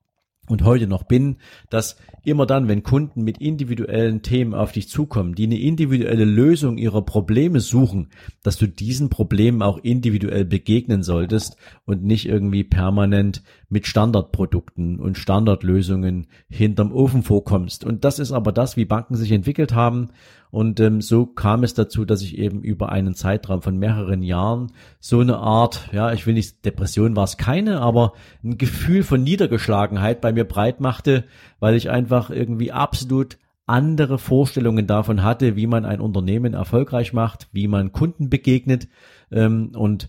und 0.48 0.64
heute 0.64 0.88
noch 0.88 1.04
bin, 1.04 1.38
dass 1.70 1.98
immer 2.24 2.46
dann, 2.46 2.68
wenn 2.68 2.84
Kunden 2.84 3.24
mit 3.24 3.40
individuellen 3.40 4.22
Themen 4.22 4.54
auf 4.54 4.72
dich 4.72 4.90
zukommen, 4.90 5.36
die 5.36 5.46
eine 5.46 5.60
individuelle 5.60 6.26
Lösung 6.26 6.78
ihrer 6.78 7.04
Probleme 7.04 7.60
suchen, 7.60 8.10
dass 8.44 8.58
du 8.58 8.68
diesen 8.68 9.10
Problemen 9.10 9.62
auch 9.62 9.78
individuell 9.78 10.46
begegnen 10.46 11.04
solltest 11.04 11.58
und 11.86 12.04
nicht 12.04 12.28
irgendwie 12.28 12.64
permanent 12.64 13.44
mit 13.70 13.88
Standardprodukten 13.88 15.00
und 15.00 15.18
Standardlösungen 15.18 16.28
hinterm 16.50 16.92
Ofen 16.92 17.24
vorkommst. 17.24 17.84
Und 17.84 18.06
das 18.06 18.20
ist 18.20 18.32
aber 18.32 18.52
das, 18.52 18.78
wie 18.78 18.86
Banken 18.86 19.16
sich 19.16 19.32
entwickelt 19.32 19.74
haben 19.74 20.10
und 20.56 20.80
ähm, 20.80 21.02
so 21.02 21.26
kam 21.26 21.66
es 21.66 21.74
dazu, 21.74 22.06
dass 22.06 22.22
ich 22.22 22.38
eben 22.38 22.62
über 22.62 22.90
einen 22.90 23.14
Zeitraum 23.14 23.62
von 23.62 23.78
mehreren 23.78 24.24
Jahren 24.24 24.72
so 25.02 25.20
eine 25.20 25.36
Art, 25.36 25.90
ja, 25.92 26.14
ich 26.14 26.26
will 26.26 26.34
nicht, 26.34 26.64
Depression 26.64 27.18
war 27.18 27.26
es 27.26 27.36
keine, 27.36 27.82
aber 27.82 28.14
ein 28.42 28.58
Gefühl 28.58 29.04
von 29.04 29.22
Niedergeschlagenheit 29.22 30.22
bei 30.22 30.32
mir 30.32 30.46
breit 30.46 30.80
machte, 30.80 31.26
weil 31.60 31.76
ich 31.76 31.90
einfach 31.90 32.30
irgendwie 32.30 32.72
absolut 32.72 33.38
andere 33.66 34.18
Vorstellungen 34.18 34.88
davon 34.88 35.24
hatte, 35.24 35.58
wie 35.58 35.68
man 35.68 35.84
ein 35.84 36.00
Unternehmen 36.00 36.54
erfolgreich 36.54 37.12
macht, 37.12 37.50
wie 37.52 37.68
man 37.68 37.92
Kunden 37.92 38.30
begegnet 38.30 38.88
ähm, 39.34 39.72
und 39.76 40.08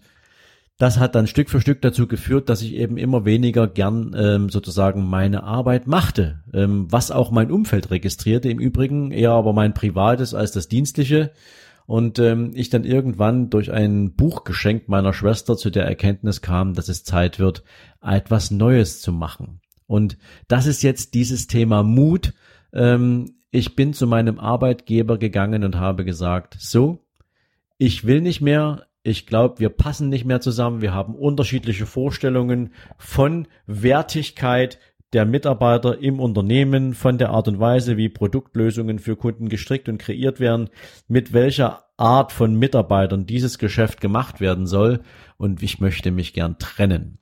das 0.79 0.99
hat 0.99 1.15
dann 1.15 1.27
Stück 1.27 1.49
für 1.49 1.61
Stück 1.61 1.81
dazu 1.81 2.07
geführt, 2.07 2.49
dass 2.49 2.61
ich 2.61 2.75
eben 2.75 2.99
immer 2.99 3.25
weniger 3.25 3.67
gern 3.67 4.15
ähm, 4.17 4.51
sozusagen 4.51 5.09
meine 5.09 5.43
Arbeit 5.43 5.87
machte, 5.87 6.43
ähm, 6.53 6.87
was 6.91 7.11
auch 7.11 7.31
mein 7.31 7.51
Umfeld 7.51 7.91
registrierte. 7.91 8.51
Im 8.51 8.59
Übrigen 8.59 9.11
eher 9.11 9.31
aber 9.31 9.55
mein 9.55 9.73
privates 9.73 10.35
als 10.35 10.53
das 10.53 10.69
dienstliche. 10.69 11.33
Und 11.87 12.19
ähm, 12.19 12.51
ich 12.55 12.69
dann 12.69 12.85
irgendwann 12.85 13.49
durch 13.49 13.73
ein 13.73 14.15
Buchgeschenk 14.15 14.89
meiner 14.89 15.13
Schwester 15.13 15.57
zu 15.57 15.71
der 15.71 15.85
Erkenntnis 15.85 16.43
kam, 16.43 16.75
dass 16.75 16.89
es 16.89 17.05
Zeit 17.05 17.39
wird, 17.39 17.63
etwas 18.03 18.51
Neues 18.51 19.01
zu 19.01 19.13
machen. 19.13 19.61
Und 19.87 20.19
das 20.49 20.67
ist 20.67 20.83
jetzt 20.83 21.15
dieses 21.15 21.47
Thema 21.47 21.85
Mut. 21.85 22.35
Ähm, 22.73 23.37
ich 23.51 23.77
bin 23.77 23.95
zu 23.95 24.07
meinem 24.07 24.39
Arbeitgeber 24.39 25.17
gegangen 25.17 25.65
und 25.65 25.77
habe 25.77 26.05
gesagt, 26.05 26.57
so, 26.59 27.07
ich 27.79 28.05
will 28.05 28.21
nicht 28.21 28.41
mehr 28.41 28.86
ich 29.07 29.27
glaube, 29.27 29.61
wir 29.61 29.69
passen 29.69 30.09
nicht 30.09 30.25
mehr 30.25 30.41
zusammen. 30.41 30.83
Wir 30.83 30.93
haben 30.93 31.15
unterschiedliche 31.15 31.87
Vorstellungen 31.87 32.73
von 32.99 33.47
Wertigkeit 33.67 34.81
der 35.13 35.25
Mitarbeiter 35.25 36.01
im 36.01 36.19
Unternehmen, 36.19 36.93
von 36.93 37.17
der 37.17 37.31
Art 37.31 37.47
und 37.47 37.61
Weise, 37.61 37.97
wie 37.97 38.09
Produktlösungen 38.09 38.99
für 38.99 39.15
Kunden 39.15 39.49
gestrickt 39.49 39.89
und 39.89 39.99
kreiert 39.99 40.41
werden, 40.41 40.71
mit 41.07 41.33
welcher 41.33 41.85
Art 41.97 42.33
von 42.33 42.57
Mitarbeitern 42.57 43.27
dieses 43.27 43.59
Geschäft 43.59 44.01
gemacht 44.01 44.41
werden 44.41 44.67
soll. 44.67 45.03
Und 45.37 45.63
ich 45.63 45.79
möchte 45.79 46.11
mich 46.11 46.33
gern 46.33 46.59
trennen. 46.59 47.19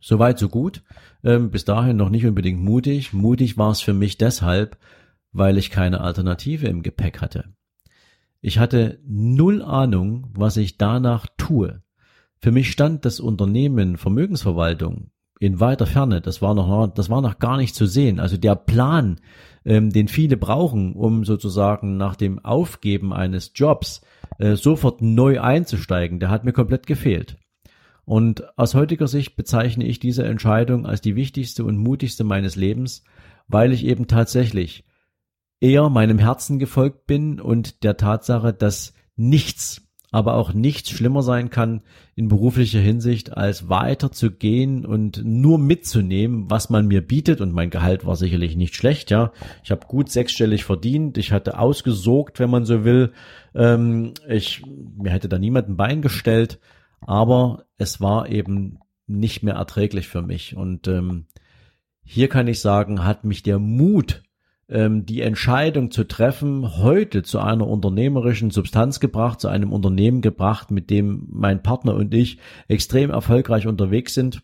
Soweit, 0.00 0.38
so 0.38 0.50
gut. 0.50 0.82
Ähm, 1.24 1.50
bis 1.50 1.64
dahin 1.64 1.96
noch 1.96 2.10
nicht 2.10 2.26
unbedingt 2.26 2.60
mutig. 2.60 3.14
Mutig 3.14 3.56
war 3.56 3.70
es 3.70 3.80
für 3.80 3.94
mich 3.94 4.18
deshalb, 4.18 4.76
weil 5.32 5.56
ich 5.56 5.70
keine 5.70 6.02
Alternative 6.02 6.66
im 6.66 6.82
Gepäck 6.82 7.22
hatte. 7.22 7.54
Ich 8.46 8.58
hatte 8.58 8.98
null 9.06 9.62
Ahnung, 9.62 10.26
was 10.34 10.58
ich 10.58 10.76
danach 10.76 11.26
tue. 11.38 11.80
Für 12.42 12.52
mich 12.52 12.70
stand 12.70 13.06
das 13.06 13.18
Unternehmen 13.18 13.96
Vermögensverwaltung 13.96 15.12
in 15.40 15.60
weiter 15.60 15.86
Ferne. 15.86 16.20
Das 16.20 16.42
war 16.42 16.52
noch, 16.52 16.92
das 16.92 17.08
war 17.08 17.22
noch 17.22 17.38
gar 17.38 17.56
nicht 17.56 17.74
zu 17.74 17.86
sehen. 17.86 18.20
Also 18.20 18.36
der 18.36 18.54
Plan, 18.54 19.16
ähm, 19.64 19.88
den 19.88 20.08
viele 20.08 20.36
brauchen, 20.36 20.92
um 20.92 21.24
sozusagen 21.24 21.96
nach 21.96 22.16
dem 22.16 22.38
Aufgeben 22.38 23.14
eines 23.14 23.52
Jobs 23.54 24.02
äh, 24.38 24.56
sofort 24.56 25.00
neu 25.00 25.40
einzusteigen, 25.40 26.20
der 26.20 26.28
hat 26.28 26.44
mir 26.44 26.52
komplett 26.52 26.86
gefehlt. 26.86 27.38
Und 28.04 28.58
aus 28.58 28.74
heutiger 28.74 29.08
Sicht 29.08 29.36
bezeichne 29.36 29.86
ich 29.86 30.00
diese 30.00 30.24
Entscheidung 30.24 30.84
als 30.84 31.00
die 31.00 31.16
wichtigste 31.16 31.64
und 31.64 31.78
mutigste 31.78 32.24
meines 32.24 32.56
Lebens, 32.56 33.04
weil 33.48 33.72
ich 33.72 33.86
eben 33.86 34.06
tatsächlich 34.06 34.84
eher 35.64 35.88
meinem 35.88 36.18
Herzen 36.18 36.58
gefolgt 36.58 37.06
bin 37.06 37.40
und 37.40 37.84
der 37.84 37.96
Tatsache, 37.96 38.52
dass 38.52 38.92
nichts, 39.16 39.80
aber 40.10 40.34
auch 40.34 40.52
nichts 40.52 40.90
schlimmer 40.90 41.22
sein 41.22 41.48
kann 41.48 41.80
in 42.14 42.28
beruflicher 42.28 42.80
Hinsicht, 42.80 43.34
als 43.34 43.70
weiter 43.70 44.12
zu 44.12 44.30
gehen 44.30 44.84
und 44.84 45.24
nur 45.24 45.58
mitzunehmen, 45.58 46.50
was 46.50 46.68
man 46.68 46.86
mir 46.86 47.00
bietet. 47.00 47.40
Und 47.40 47.54
mein 47.54 47.70
Gehalt 47.70 48.04
war 48.04 48.14
sicherlich 48.14 48.56
nicht 48.56 48.76
schlecht, 48.76 49.10
ja. 49.10 49.32
Ich 49.64 49.70
habe 49.70 49.86
gut 49.86 50.10
sechsstellig 50.10 50.64
verdient, 50.64 51.16
ich 51.16 51.32
hatte 51.32 51.58
ausgesorgt, 51.58 52.40
wenn 52.40 52.50
man 52.50 52.66
so 52.66 52.84
will. 52.84 53.12
Ähm, 53.54 54.12
ich 54.28 54.62
mir 54.66 55.12
hätte 55.12 55.30
da 55.30 55.38
niemand 55.38 55.70
ein 55.70 55.78
Bein 55.78 56.02
gestellt, 56.02 56.60
aber 57.00 57.64
es 57.78 58.02
war 58.02 58.28
eben 58.28 58.80
nicht 59.06 59.42
mehr 59.42 59.54
erträglich 59.54 60.08
für 60.08 60.20
mich. 60.20 60.56
Und 60.56 60.88
ähm, 60.88 61.24
hier 62.02 62.28
kann 62.28 62.48
ich 62.48 62.60
sagen, 62.60 63.02
hat 63.02 63.24
mich 63.24 63.42
der 63.42 63.58
Mut 63.58 64.23
ähm, 64.74 65.06
die 65.06 65.22
Entscheidung 65.22 65.92
zu 65.92 66.04
treffen, 66.04 66.78
heute 66.78 67.22
zu 67.22 67.38
einer 67.38 67.66
unternehmerischen 67.66 68.50
Substanz 68.50 68.98
gebracht, 68.98 69.40
zu 69.40 69.46
einem 69.48 69.72
Unternehmen 69.72 70.20
gebracht, 70.20 70.72
mit 70.72 70.90
dem 70.90 71.28
mein 71.30 71.62
Partner 71.62 71.94
und 71.94 72.12
ich 72.12 72.38
extrem 72.66 73.10
erfolgreich 73.10 73.68
unterwegs 73.68 74.14
sind. 74.14 74.42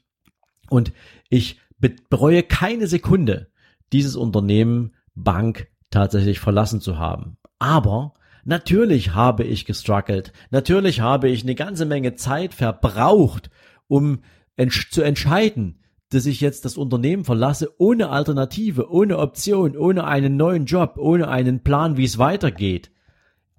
Und 0.70 0.92
ich 1.28 1.60
bereue 2.08 2.44
keine 2.44 2.87
Sekunde, 2.87 3.49
dieses 3.92 4.14
Unternehmen 4.14 4.92
Bank 5.16 5.66
tatsächlich 5.90 6.38
verlassen 6.38 6.80
zu 6.80 6.96
haben. 6.96 7.37
Aber 7.58 8.14
natürlich 8.44 9.12
habe 9.14 9.42
ich 9.42 9.64
gestruggelt. 9.64 10.32
Natürlich 10.52 11.00
habe 11.00 11.28
ich 11.28 11.42
eine 11.42 11.56
ganze 11.56 11.87
Menge 11.87 12.14
Zeit 12.14 12.54
verbraucht, 12.54 13.50
um 13.88 14.20
zu 14.90 15.02
entscheiden, 15.02 15.79
dass 16.10 16.26
ich 16.26 16.40
jetzt 16.40 16.64
das 16.64 16.76
Unternehmen 16.76 17.24
verlasse 17.24 17.72
ohne 17.78 18.10
Alternative, 18.10 18.90
ohne 18.90 19.18
Option, 19.18 19.76
ohne 19.76 20.04
einen 20.04 20.36
neuen 20.36 20.66
Job, 20.66 20.94
ohne 20.98 21.28
einen 21.28 21.62
Plan, 21.62 21.96
wie 21.96 22.04
es 22.04 22.18
weitergeht. 22.18 22.90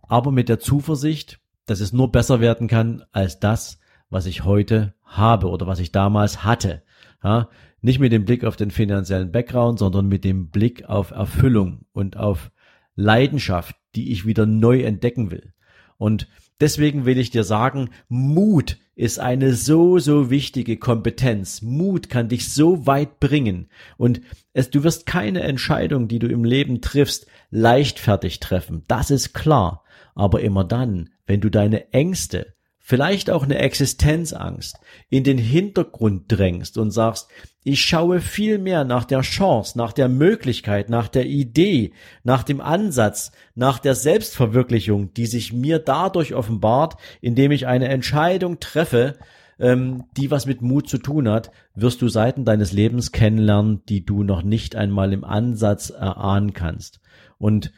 Aber 0.02 0.32
mit 0.32 0.50
der 0.50 0.60
Zuversicht, 0.60 1.40
dass 1.66 1.80
es 1.80 1.94
nur 1.94 2.12
besser 2.12 2.42
werden 2.42 2.68
kann 2.68 3.04
als 3.12 3.40
das, 3.40 3.80
was 4.10 4.26
ich 4.26 4.44
heute 4.44 4.94
habe 5.04 5.50
oder 5.50 5.66
was 5.66 5.80
ich 5.80 5.94
damals 5.94 6.44
hatte. 6.44 6.84
Ja, 7.24 7.50
nicht 7.82 8.00
mit 8.00 8.12
dem 8.12 8.26
Blick 8.26 8.44
auf 8.44 8.58
den 8.58 8.72
finanziellen 8.72 9.32
Background, 9.32 9.80
sondern 9.80 10.08
mit 10.08 10.24
dem 10.24 10.50
Blick 10.50 10.86
auf 10.90 11.12
Erfüllung 11.12 11.86
und 11.94 12.18
auf 12.18 12.52
Leidenschaft, 12.96 13.76
die 13.96 14.12
ich 14.12 14.26
wieder 14.26 14.46
neu 14.46 14.82
entdecken 14.82 15.32
will. 15.32 15.54
Und 15.98 16.28
deswegen 16.62 17.06
will 17.06 17.18
ich 17.18 17.32
dir 17.32 17.44
sagen, 17.44 17.90
Mut 18.08 18.78
ist 18.96 19.20
eine 19.20 19.54
so, 19.54 20.00
so 20.00 20.30
wichtige 20.30 20.78
Kompetenz. 20.78 21.62
Mut 21.62 22.10
kann 22.10 22.30
dich 22.30 22.54
so 22.54 22.86
weit 22.86 23.20
bringen. 23.20 23.70
Und 23.98 24.22
es, 24.54 24.70
du 24.70 24.84
wirst 24.84 25.06
keine 25.06 25.42
Entscheidung, 25.42 26.08
die 26.08 26.20
du 26.20 26.28
im 26.28 26.44
Leben 26.44 26.82
triffst, 26.82 27.28
leichtfertig 27.50 28.40
treffen. 28.40 28.84
Das 28.88 29.12
ist 29.12 29.34
klar. 29.34 29.84
Aber 30.14 30.42
immer 30.42 30.64
dann, 30.64 31.10
wenn 31.26 31.42
du 31.42 31.50
deine 31.50 31.92
Ängste, 31.94 32.54
vielleicht 32.92 33.30
auch 33.30 33.44
eine 33.44 33.58
Existenzangst 33.58 34.76
in 35.10 35.24
den 35.24 35.38
Hintergrund 35.38 36.26
drängst 36.28 36.78
und 36.78 36.92
sagst, 36.92 37.30
ich 37.64 37.80
schaue 37.80 38.20
viel 38.20 38.58
mehr 38.58 38.84
nach 38.84 39.06
der 39.06 39.22
Chance, 39.22 39.78
nach 39.78 39.94
der 39.94 40.10
Möglichkeit, 40.10 40.90
nach 40.90 41.08
der 41.08 41.26
Idee, 41.26 41.94
nach 42.26 42.44
dem 42.44 42.60
Ansatz, 42.60 43.32
nach 43.56 43.80
der 43.80 43.96
Selbstverwirklichung, 43.96 45.14
die 45.14 45.26
sich 45.26 45.54
mir 45.54 45.80
dadurch 45.80 46.34
offenbart, 46.34 46.98
indem 47.22 47.52
ich 47.52 47.66
eine 47.66 47.88
Entscheidung 47.88 48.60
treffe, 48.60 49.18
ähm, 49.58 50.04
die 50.18 50.30
was 50.30 50.46
mit 50.46 50.62
Mut 50.62 50.90
zu 50.90 50.98
tun 50.98 51.30
hat, 51.30 51.52
wirst 51.74 52.02
du 52.02 52.10
Seiten 52.10 52.44
deines 52.44 52.74
Lebens 52.74 53.14
kennenlernen, 53.14 53.86
die 53.88 54.04
du 54.06 54.24
noch 54.24 54.44
nicht 54.44 54.76
einmal 54.76 55.14
im 55.14 55.24
Ansatz 55.24 55.92
erahnen 55.92 56.52
kannst. 56.52 57.00
Und 57.38 57.72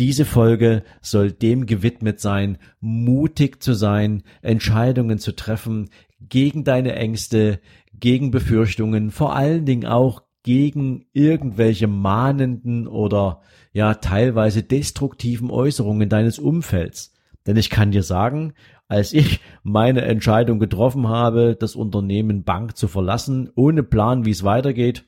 diese 0.00 0.24
Folge 0.24 0.82
soll 1.02 1.30
dem 1.30 1.66
gewidmet 1.66 2.20
sein, 2.20 2.56
mutig 2.80 3.62
zu 3.62 3.74
sein, 3.74 4.22
Entscheidungen 4.40 5.18
zu 5.18 5.36
treffen 5.36 5.90
gegen 6.18 6.64
deine 6.64 6.96
Ängste, 6.96 7.60
gegen 7.92 8.30
Befürchtungen, 8.30 9.10
vor 9.10 9.36
allen 9.36 9.66
Dingen 9.66 9.86
auch 9.86 10.22
gegen 10.42 11.04
irgendwelche 11.12 11.86
mahnenden 11.86 12.88
oder 12.88 13.42
ja 13.74 13.92
teilweise 13.92 14.62
destruktiven 14.62 15.50
Äußerungen 15.50 16.08
deines 16.08 16.38
Umfelds. 16.38 17.12
Denn 17.46 17.58
ich 17.58 17.68
kann 17.68 17.90
dir 17.90 18.02
sagen, 18.02 18.54
als 18.88 19.12
ich 19.12 19.40
meine 19.62 20.00
Entscheidung 20.00 20.58
getroffen 20.58 21.08
habe, 21.08 21.56
das 21.60 21.76
Unternehmen 21.76 22.42
Bank 22.44 22.74
zu 22.74 22.88
verlassen, 22.88 23.50
ohne 23.54 23.82
Plan, 23.82 24.24
wie 24.24 24.30
es 24.30 24.44
weitergeht, 24.44 25.04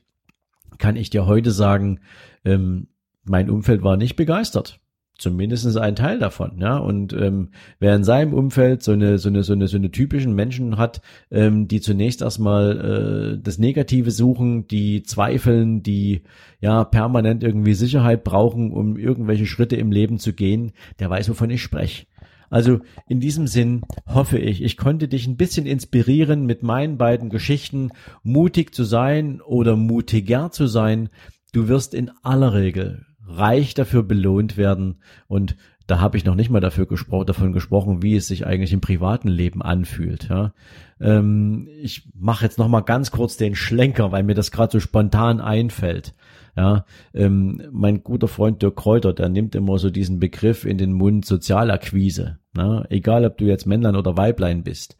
kann 0.77 0.97
ich 0.97 1.09
dir 1.09 1.25
heute 1.25 1.49
sagen, 1.49 1.99
ähm, 2.45 2.89
mein 3.23 3.49
Umfeld 3.49 3.81
war 3.81 3.97
nicht 3.97 4.15
begeistert. 4.15 4.79
Zumindest 5.17 5.77
ein 5.77 5.95
Teil 5.95 6.19
davon, 6.19 6.57
ja. 6.59 6.77
Und 6.77 7.13
ähm, 7.13 7.49
wer 7.79 7.95
in 7.95 8.03
seinem 8.03 8.33
Umfeld 8.33 8.83
so 8.83 8.91
eine 8.91 9.17
so 9.17 9.29
eine 9.29 9.43
so 9.43 9.53
eine 9.53 9.67
so 9.67 9.77
eine 9.77 9.91
typischen 9.91 10.33
Menschen 10.33 10.77
hat, 10.77 11.01
ähm, 11.31 11.67
die 11.67 11.81
zunächst 11.81 12.21
erstmal 12.21 13.35
äh, 13.37 13.41
das 13.41 13.59
Negative 13.59 14.11
suchen, 14.11 14.67
die 14.67 15.03
zweifeln, 15.03 15.83
die 15.83 16.23
ja 16.59 16.83
permanent 16.83 17.43
irgendwie 17.43 17.73
Sicherheit 17.73 18.23
brauchen, 18.23 18.71
um 18.71 18.97
irgendwelche 18.97 19.45
Schritte 19.45 19.75
im 19.75 19.91
Leben 19.91 20.17
zu 20.19 20.33
gehen, 20.33 20.71
der 20.99 21.09
weiß, 21.09 21.29
wovon 21.29 21.49
ich 21.49 21.61
spreche. 21.61 22.05
Also 22.49 22.81
in 23.07 23.19
diesem 23.19 23.47
Sinn 23.47 23.81
hoffe 24.05 24.37
ich, 24.37 24.61
ich 24.61 24.77
konnte 24.77 25.07
dich 25.07 25.25
ein 25.25 25.37
bisschen 25.37 25.65
inspirieren 25.65 26.45
mit 26.45 26.61
meinen 26.61 26.99
beiden 26.99 27.31
Geschichten, 27.31 27.89
mutig 28.21 28.75
zu 28.75 28.83
sein 28.83 29.41
oder 29.41 29.75
mutiger 29.75 30.51
zu 30.51 30.67
sein. 30.67 31.09
Du 31.51 31.67
wirst 31.67 31.95
in 31.95 32.11
aller 32.21 32.53
Regel 32.53 33.05
reich 33.25 33.73
dafür 33.73 34.03
belohnt 34.03 34.57
werden 34.57 34.99
und 35.27 35.55
da 35.87 35.99
habe 35.99 36.15
ich 36.15 36.23
noch 36.23 36.35
nicht 36.35 36.49
mal 36.49 36.61
dafür 36.61 36.85
gespro 36.85 37.23
davon 37.23 37.51
gesprochen, 37.51 38.01
wie 38.01 38.15
es 38.15 38.27
sich 38.27 38.45
eigentlich 38.45 38.71
im 38.71 38.79
privaten 38.79 39.27
Leben 39.27 39.61
anfühlt. 39.61 40.29
Ja. 40.29 40.53
Ähm, 41.01 41.67
ich 41.81 42.09
mache 42.15 42.45
jetzt 42.45 42.57
noch 42.57 42.69
mal 42.69 42.81
ganz 42.81 43.11
kurz 43.11 43.35
den 43.35 43.55
Schlenker, 43.55 44.11
weil 44.11 44.23
mir 44.23 44.33
das 44.33 44.51
gerade 44.51 44.71
so 44.71 44.79
spontan 44.79 45.41
einfällt. 45.41 46.15
Ja, 46.55 46.85
ähm, 47.13 47.63
mein 47.71 48.03
guter 48.03 48.27
Freund 48.27 48.61
Dirk 48.61 48.75
Kräuter, 48.75 49.11
der 49.11 49.27
nimmt 49.27 49.55
immer 49.55 49.79
so 49.79 49.89
diesen 49.89 50.19
Begriff 50.19 50.65
in 50.65 50.77
den 50.77 50.93
Mund 50.93 51.25
Sozialakquise. 51.25 52.37
Ne? 52.55 52.85
Egal, 52.89 53.25
ob 53.25 53.37
du 53.39 53.45
jetzt 53.45 53.65
Männlein 53.65 53.95
oder 53.95 54.15
Weiblein 54.17 54.63
bist 54.63 54.97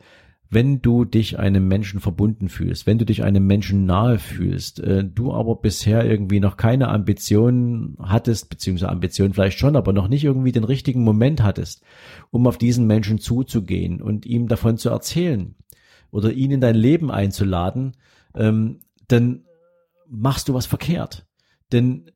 wenn 0.54 0.82
du 0.82 1.06
dich 1.06 1.40
einem 1.40 1.68
Menschen 1.68 2.00
verbunden 2.00 2.50
fühlst, 2.50 2.86
wenn 2.86 2.98
du 2.98 3.06
dich 3.06 3.24
einem 3.24 3.46
Menschen 3.48 3.86
nahe 3.86 4.20
fühlst, 4.20 4.80
äh, 4.80 5.04
du 5.04 5.34
aber 5.34 5.56
bisher 5.56 6.06
irgendwie 6.06 6.40
noch 6.40 6.58
keine 6.58 6.90
Ambitionen 6.90 7.98
hattest, 8.00 8.50
beziehungsweise 8.50 8.92
Ambitionen 8.92 9.34
vielleicht 9.34 9.60
schon, 9.60 9.76
aber 9.76 9.94
noch 9.94 10.08
nicht 10.08 10.24
irgendwie 10.24 10.52
den 10.52 10.64
richtigen 10.64 11.04
Moment 11.04 11.44
hattest, 11.44 11.84
um 12.32 12.48
auf 12.48 12.58
diesen 12.58 12.88
Menschen 12.88 13.20
zuzugehen 13.20 14.02
und 14.02 14.26
ihm 14.26 14.48
davon 14.48 14.78
zu 14.78 14.90
erzählen 14.90 15.56
oder 16.12 16.32
ihn 16.32 16.52
in 16.52 16.62
dein 16.62 16.76
Leben 16.76 17.12
einzuladen, 17.12 17.98
ähm, 18.36 18.80
dann 19.08 19.46
machst 20.08 20.50
du 20.50 20.54
was 20.54 20.66
verkehrt. 20.66 21.26
Denn 21.72 22.12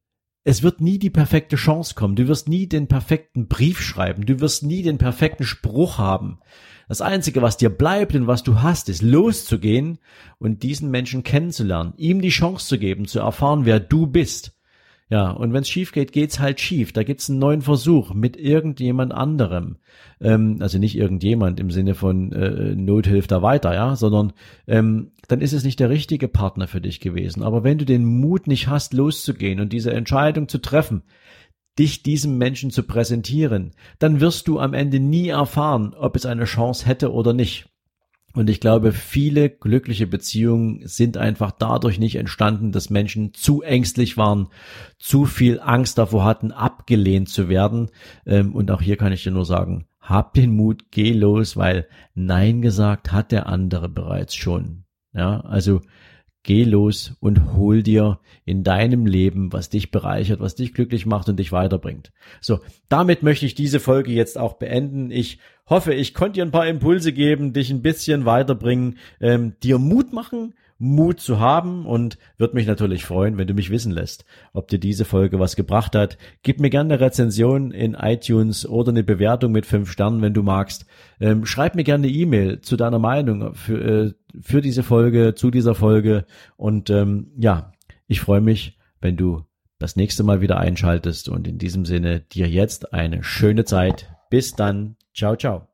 es 0.48 0.64
wird 0.64 0.80
nie 0.80 0.98
die 0.98 1.10
perfekte 1.10 1.58
Chance 1.58 1.94
kommen. 1.94 2.16
Du 2.16 2.30
wirst 2.30 2.48
nie 2.48 2.68
den 2.68 2.88
perfekten 2.88 3.50
Brief 3.50 3.82
schreiben. 3.82 4.26
Du 4.26 4.40
wirst 4.40 4.64
nie 4.64 4.82
den 4.82 4.98
perfekten 4.98 5.44
Spruch 5.44 5.98
haben. 5.98 6.40
Das 6.88 7.02
Einzige, 7.02 7.42
was 7.42 7.58
dir 7.58 7.70
bleibt 7.70 8.16
und 8.16 8.28
was 8.28 8.44
du 8.44 8.62
hast, 8.62 8.88
ist 8.88 9.02
loszugehen 9.02 10.00
und 10.40 10.64
diesen 10.64 10.90
Menschen 10.90 11.24
kennenzulernen, 11.24 11.94
ihm 11.98 12.22
die 12.22 12.30
Chance 12.30 12.66
zu 12.66 12.80
geben, 12.80 13.08
zu 13.08 13.20
erfahren, 13.20 13.66
wer 13.66 13.82
du 13.82 14.08
bist. 14.08 14.57
Ja, 15.10 15.32
und 15.32 15.54
wenn 15.54 15.62
es 15.62 15.70
schief 15.70 15.94
geht, 15.94 16.12
geht's 16.12 16.40
halt 16.40 16.60
schief. 16.60 16.92
Da 16.92 17.04
gibt's 17.04 17.30
einen 17.30 17.40
neuen 17.40 17.62
Versuch 17.62 18.14
mit 18.14 18.36
irgendjemand 18.36 19.14
anderem. 19.14 19.78
Ähm, 20.20 20.58
also 20.60 20.80
nicht 20.80 20.98
irgendjemand 20.98 21.62
im 21.62 21.72
Sinne 21.72 21.96
von 21.96 22.34
äh, 22.34 22.76
Not 22.76 23.08
hilft 23.08 23.32
da 23.32 23.42
weiter, 23.42 23.74
ja, 23.74 23.96
sondern 23.96 24.34
ähm, 24.68 25.12
dann 25.30 25.40
ist 25.40 25.54
es 25.54 25.64
nicht 25.64 25.80
der 25.80 25.90
richtige 25.90 26.28
Partner 26.28 26.68
für 26.68 26.82
dich 26.82 27.00
gewesen. 27.00 27.42
Aber 27.42 27.64
wenn 27.64 27.78
du 27.78 27.86
den 27.86 28.04
Mut 28.04 28.48
nicht 28.48 28.68
hast, 28.68 28.94
loszugehen 28.94 29.62
und 29.62 29.72
diese 29.72 29.94
Entscheidung 29.94 30.50
zu 30.50 30.58
treffen, 30.58 31.04
dich 31.80 32.04
diesem 32.04 32.38
Menschen 32.38 32.72
zu 32.72 32.84
präsentieren, 32.84 33.76
dann 34.00 34.20
wirst 34.20 34.48
du 34.50 34.60
am 34.60 34.74
Ende 34.74 35.00
nie 35.00 35.30
erfahren, 35.30 35.94
ob 35.94 36.18
es 36.18 36.26
eine 36.26 36.46
Chance 36.46 36.86
hätte 36.86 37.14
oder 37.14 37.32
nicht. 37.32 37.70
Und 38.34 38.50
ich 38.50 38.60
glaube, 38.60 38.92
viele 38.92 39.50
glückliche 39.50 40.06
Beziehungen 40.06 40.82
sind 40.86 41.18
einfach 41.18 41.52
dadurch 41.52 41.98
nicht 41.98 42.16
entstanden, 42.16 42.72
dass 42.72 42.90
Menschen 42.90 43.34
zu 43.34 43.62
ängstlich 43.62 44.16
waren, 44.18 44.50
zu 45.00 45.26
viel 45.26 45.60
Angst 45.60 45.98
davor 45.98 46.24
hatten, 46.24 46.52
abgelehnt 46.52 47.30
zu 47.30 47.50
werden. 47.50 47.90
Ähm, 48.26 48.54
und 48.54 48.70
auch 48.70 48.82
hier 48.82 48.98
kann 48.98 49.12
ich 49.12 49.24
dir 49.24 49.32
nur 49.32 49.46
sagen, 49.46 49.88
hab 50.00 50.34
den 50.34 50.56
Mut, 50.56 50.92
geh 50.92 51.14
los, 51.14 51.58
weil 51.58 51.88
Nein 52.14 52.62
gesagt 52.62 53.12
hat 53.12 53.32
der 53.32 53.48
andere 53.48 53.90
bereits 53.90 54.36
schon. 54.36 54.86
Ja, 55.14 55.42
also 55.42 55.82
Geh 56.48 56.64
los 56.64 57.14
und 57.20 57.56
hol 57.58 57.84
dir 57.84 58.22
in 58.46 58.64
deinem 58.64 59.06
Leben, 59.06 59.52
was 59.52 59.70
dich 59.70 59.92
bereichert, 59.92 60.40
was 60.40 60.56
dich 60.56 60.74
glücklich 60.74 61.06
macht 61.06 61.28
und 61.28 61.38
dich 61.38 61.52
weiterbringt. 61.52 62.14
So, 62.40 62.62
damit 62.88 63.22
möchte 63.22 63.46
ich 63.46 63.54
diese 63.54 63.82
Folge 63.82 64.14
jetzt 64.14 64.38
auch 64.38 64.54
beenden. 64.54 65.12
Ich 65.12 65.40
hoffe, 65.70 65.94
ich 65.94 66.14
konnte 66.14 66.36
dir 66.36 66.46
ein 66.46 66.52
paar 66.52 66.66
Impulse 66.66 67.12
geben, 67.12 67.52
dich 67.52 67.70
ein 67.70 67.82
bisschen 67.82 68.24
weiterbringen, 68.24 68.98
ähm, 69.20 69.56
dir 69.62 69.78
Mut 69.78 70.14
machen, 70.14 70.54
Mut 70.80 71.20
zu 71.20 71.40
haben 71.40 71.86
und 71.86 72.18
würde 72.38 72.56
mich 72.56 72.66
natürlich 72.66 73.04
freuen, 73.04 73.38
wenn 73.38 73.48
du 73.48 73.54
mich 73.54 73.70
wissen 73.70 73.92
lässt, 73.92 74.24
ob 74.54 74.70
dir 74.70 74.80
diese 74.80 75.04
Folge 75.04 75.40
was 75.40 75.58
gebracht 75.58 75.96
hat. 75.96 76.18
Gib 76.44 76.62
mir 76.62 76.70
gerne 76.70 76.94
eine 76.94 77.04
Rezension 77.04 77.72
in 77.72 77.94
iTunes 77.94 78.66
oder 78.66 78.92
eine 78.92 79.04
Bewertung 79.04 79.52
mit 79.52 79.66
fünf 79.66 79.92
Sternen, 79.92 80.22
wenn 80.22 80.34
du 80.34 80.44
magst. 80.44 80.86
Ähm, 81.20 81.46
schreib 81.46 81.76
mir 81.76 81.84
gerne 81.84 82.08
eine 82.08 82.16
E-Mail 82.16 82.62
zu 82.62 82.78
deiner 82.78 83.00
Meinung 83.00 83.54
für, 83.56 83.82
äh, 83.82 84.14
für 84.42 84.62
diese 84.62 84.84
Folge, 84.84 85.36
zu 85.36 85.52
dieser 85.52 85.76
Folge 85.76 86.26
und 86.56 86.90
ähm, 86.90 87.32
ja, 87.38 87.72
ich 88.08 88.22
freue 88.22 88.42
mich, 88.42 88.78
wenn 89.02 89.18
du 89.18 89.44
das 89.80 89.96
nächste 89.96 90.24
Mal 90.24 90.42
wieder 90.42 90.58
einschaltest 90.60 91.30
und 91.30 91.48
in 91.48 91.58
diesem 91.58 91.86
Sinne 91.86 92.22
dir 92.22 92.48
jetzt 92.48 92.94
eine 92.94 93.24
schöne 93.24 93.66
Zeit. 93.66 94.10
Bis 94.30 94.54
dann. 94.54 94.96
Ciao, 95.14 95.36
ciao. 95.36 95.67